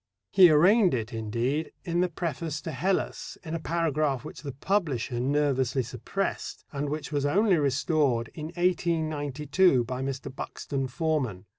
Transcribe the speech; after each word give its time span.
He 0.31 0.49
arraigned 0.49 0.95
it, 0.95 1.13
indeed, 1.13 1.73
in 1.85 1.99
the 1.99 2.09
preface 2.09 2.59
to 2.61 2.71
Hellas 2.71 3.37
in 3.43 3.53
a 3.53 3.59
paragraph 3.59 4.25
which 4.25 4.41
the 4.41 4.51
publisher 4.53 5.19
nervously 5.19 5.83
suppressed, 5.83 6.65
and 6.71 6.89
which 6.89 7.11
was 7.11 7.23
only 7.23 7.57
restored 7.57 8.31
in 8.33 8.47
1892 8.47 9.83
by 9.83 10.01
Mr. 10.01 10.35
Buxton 10.35 10.87
Forman. 10.87 11.45